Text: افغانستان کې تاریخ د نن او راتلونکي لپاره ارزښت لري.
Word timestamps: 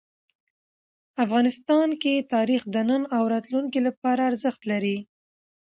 افغانستان 1.23 1.89
کې 2.01 2.13
تاریخ 2.33 2.61
د 2.73 2.75
نن 2.89 3.01
او 3.15 3.23
راتلونکي 3.33 3.79
لپاره 3.87 4.21
ارزښت 4.29 4.61
لري. 4.71 4.97